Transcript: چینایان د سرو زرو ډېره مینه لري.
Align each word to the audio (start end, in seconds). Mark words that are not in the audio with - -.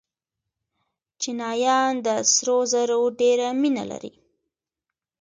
چینایان 1.21 1.91
د 2.05 2.07
سرو 2.33 2.57
زرو 2.71 3.01
ډېره 3.19 3.47
مینه 3.61 3.83
لري. 3.91 4.13